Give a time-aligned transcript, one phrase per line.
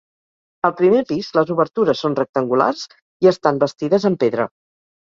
[0.69, 2.89] Al primer pis, les obertures són rectangulars
[3.27, 4.53] i estan bastides en pedra.